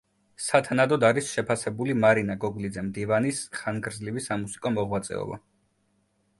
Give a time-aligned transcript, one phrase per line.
[0.43, 5.43] სათანადოდ არის შეფასებული მარინა გოგლიძე–მდივანის ხანგრძლივი სამუსიკო მოღვაწეობა.